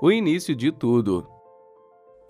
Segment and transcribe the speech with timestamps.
[0.00, 1.26] O início de tudo.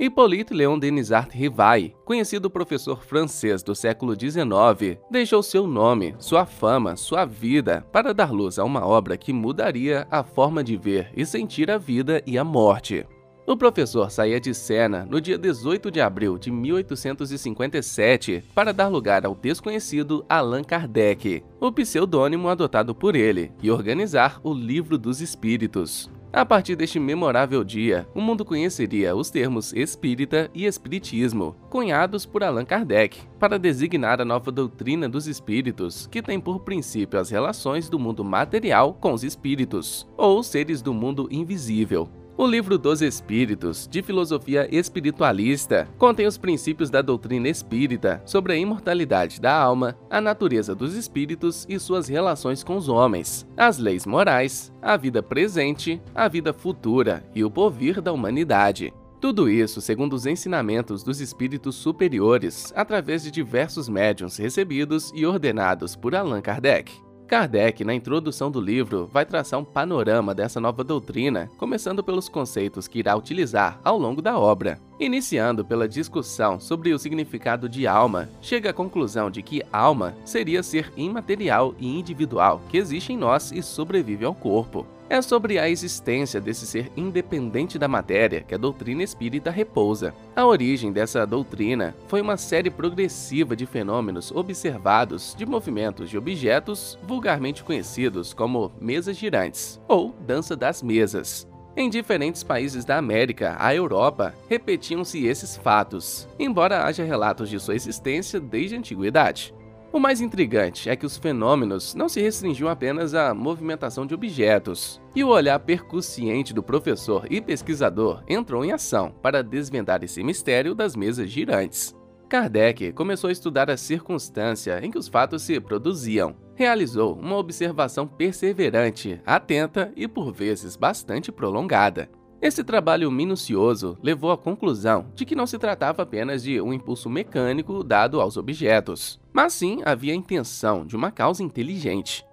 [0.00, 6.96] Hippolyte Léon Denisart Rivail, conhecido professor francês do século XIX, deixou seu nome, sua fama,
[6.96, 11.26] sua vida para dar luz a uma obra que mudaria a forma de ver e
[11.26, 13.04] sentir a vida e a morte.
[13.46, 19.26] O professor saía de cena no dia 18 de abril de 1857 para dar lugar
[19.26, 26.10] ao desconhecido Allan Kardec, o pseudônimo adotado por ele, e organizar o Livro dos Espíritos.
[26.30, 32.44] A partir deste memorável dia, o mundo conheceria os termos espírita e espiritismo, cunhados por
[32.44, 37.88] Allan Kardec, para designar a nova doutrina dos espíritos, que tem por princípio as relações
[37.88, 43.88] do mundo material com os espíritos, ou seres do mundo invisível, o livro dos Espíritos,
[43.90, 50.20] de filosofia espiritualista, contém os princípios da doutrina espírita sobre a imortalidade da alma, a
[50.20, 56.00] natureza dos espíritos e suas relações com os homens, as leis morais, a vida presente,
[56.14, 58.94] a vida futura e o porvir da humanidade.
[59.20, 65.96] Tudo isso segundo os ensinamentos dos espíritos superiores, através de diversos médiums recebidos e ordenados
[65.96, 67.07] por Allan Kardec.
[67.28, 72.88] Kardec, na introdução do livro, vai traçar um panorama dessa nova doutrina, começando pelos conceitos
[72.88, 74.80] que irá utilizar ao longo da obra.
[75.00, 80.60] Iniciando pela discussão sobre o significado de alma, chega à conclusão de que alma seria
[80.60, 84.84] ser imaterial e individual que existe em nós e sobrevive ao corpo.
[85.10, 90.12] É sobre a existência desse ser independente da matéria que a doutrina espírita repousa.
[90.36, 96.98] A origem dessa doutrina foi uma série progressiva de fenômenos observados de movimentos de objetos
[97.04, 101.47] vulgarmente conhecidos como mesas girantes ou dança das mesas.
[101.80, 107.76] Em diferentes países da América, a Europa, repetiam-se esses fatos, embora haja relatos de sua
[107.76, 109.54] existência desde a antiguidade.
[109.92, 115.00] O mais intrigante é que os fenômenos não se restringiam apenas à movimentação de objetos,
[115.14, 120.74] e o olhar percussiente do professor e pesquisador entrou em ação para desvendar esse mistério
[120.74, 121.94] das mesas girantes.
[122.28, 126.36] Kardec começou a estudar a circunstância em que os fatos se produziam.
[126.54, 132.10] Realizou uma observação perseverante, atenta e por vezes bastante prolongada.
[132.40, 137.10] Esse trabalho minucioso levou à conclusão de que não se tratava apenas de um impulso
[137.10, 142.24] mecânico dado aos objetos, mas sim havia a intenção de uma causa inteligente.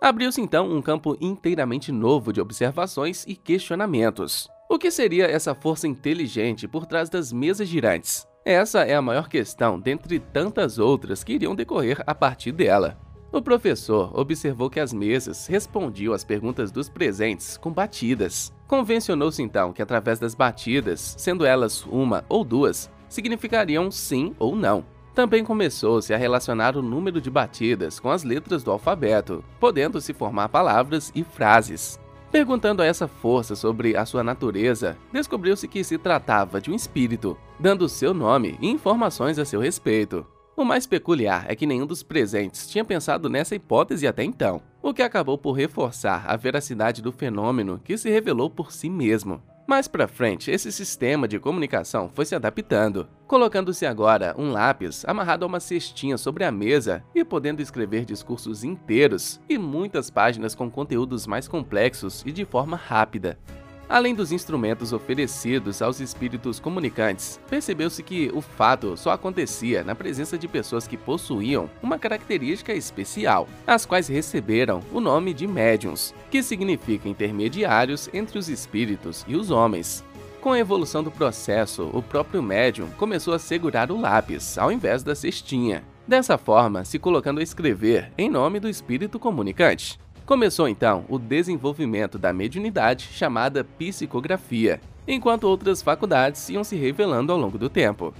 [0.00, 4.48] Abriu-se então um campo inteiramente novo de observações e questionamentos.
[4.70, 8.28] O que seria essa força inteligente por trás das mesas girantes?
[8.44, 12.98] Essa é a maior questão dentre tantas outras que iriam decorrer a partir dela.
[13.32, 18.52] O professor observou que as mesas respondiam às perguntas dos presentes com batidas.
[18.66, 24.84] Convencionou-se então que através das batidas, sendo elas uma ou duas, significariam sim ou não.
[25.14, 30.50] Também começou-se a relacionar o número de batidas com as letras do alfabeto, podendo-se formar
[30.50, 31.98] palavras e frases.
[32.30, 37.38] Perguntando a essa força sobre a sua natureza, descobriu-se que se tratava de um espírito,
[37.58, 40.26] dando seu nome e informações a seu respeito.
[40.54, 44.92] O mais peculiar é que nenhum dos presentes tinha pensado nessa hipótese até então, o
[44.92, 49.40] que acabou por reforçar a veracidade do fenômeno que se revelou por si mesmo.
[49.68, 55.44] Mais para frente, esse sistema de comunicação foi se adaptando, colocando-se agora um lápis amarrado
[55.44, 60.70] a uma cestinha sobre a mesa e podendo escrever discursos inteiros e muitas páginas com
[60.70, 63.38] conteúdos mais complexos e de forma rápida.
[63.88, 70.36] Além dos instrumentos oferecidos aos espíritos comunicantes, percebeu-se que o fato só acontecia na presença
[70.36, 76.42] de pessoas que possuíam uma característica especial, as quais receberam o nome de médiums, que
[76.42, 80.04] significa intermediários entre os espíritos e os homens.
[80.42, 85.02] Com a evolução do processo, o próprio médium começou a segurar o lápis ao invés
[85.02, 89.98] da cestinha, dessa forma se colocando a escrever em nome do espírito comunicante.
[90.28, 97.38] Começou então o desenvolvimento da mediunidade chamada psicografia, enquanto outras faculdades iam se revelando ao
[97.38, 98.12] longo do tempo.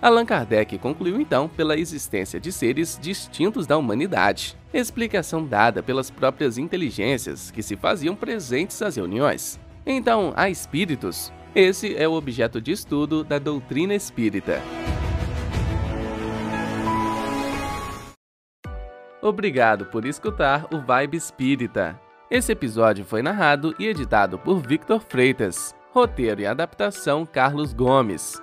[0.00, 6.56] Allan Kardec concluiu então pela existência de seres distintos da humanidade, explicação dada pelas próprias
[6.56, 9.58] inteligências que se faziam presentes às reuniões.
[9.84, 11.32] Então, há espíritos?
[11.52, 14.62] Esse é o objeto de estudo da doutrina espírita.
[19.26, 22.00] Obrigado por escutar o Vibe Espírita.
[22.30, 25.74] Esse episódio foi narrado e editado por Victor Freitas.
[25.90, 28.40] Roteiro e adaptação Carlos Gomes.